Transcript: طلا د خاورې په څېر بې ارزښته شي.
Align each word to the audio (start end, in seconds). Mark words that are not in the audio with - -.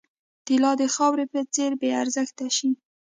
طلا 0.47 0.71
د 0.81 0.83
خاورې 0.95 1.25
په 1.33 1.39
څېر 1.53 1.71
بې 1.79 1.89
ارزښته 2.01 2.47
شي. 2.57 2.69